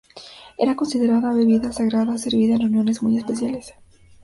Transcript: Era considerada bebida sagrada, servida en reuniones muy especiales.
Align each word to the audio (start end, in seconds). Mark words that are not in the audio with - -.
Era 0.57 0.75
considerada 0.75 1.31
bebida 1.31 1.71
sagrada, 1.71 2.17
servida 2.17 2.55
en 2.55 2.61
reuniones 2.61 3.03
muy 3.03 3.19
especiales. 3.19 3.75